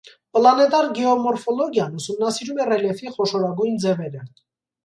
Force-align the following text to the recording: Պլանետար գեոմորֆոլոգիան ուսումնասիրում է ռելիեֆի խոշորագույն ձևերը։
Պլանետար 0.35 0.87
գեոմորֆոլոգիան 0.99 1.93
ուսումնասիրում 1.99 2.63
է 2.65 2.67
ռելիեֆի 2.73 3.15
խոշորագույն 3.19 3.81
ձևերը։ 3.85 4.27